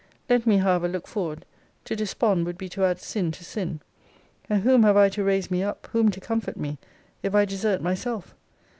Let 0.27 0.47
me, 0.47 0.57
however, 0.57 0.87
look 0.87 1.07
forward: 1.07 1.45
to 1.85 1.95
despond 1.95 2.47
would 2.47 2.57
be 2.57 2.67
to 2.69 2.85
add 2.85 2.99
sin 2.99 3.31
to 3.33 3.43
sin. 3.45 3.81
And 4.49 4.63
whom 4.63 4.81
have 4.81 4.97
I 4.97 5.09
to 5.09 5.23
raise 5.23 5.51
me 5.51 5.61
up, 5.61 5.87
whom 5.91 6.09
to 6.09 6.19
comfort 6.19 6.57
me, 6.57 6.79
if 7.21 7.35
I 7.35 7.45
desert 7.45 7.83
myself? 7.83 8.33